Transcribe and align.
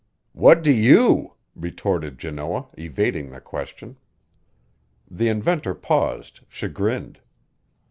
"What 0.33 0.63
do 0.63 0.71
you?" 0.71 1.35
retorted 1.55 2.17
Janoah, 2.17 2.69
evading 2.75 3.29
the 3.29 3.39
question. 3.39 3.97
The 5.11 5.29
inventor 5.29 5.75
paused, 5.75 6.39
chagrined. 6.49 7.19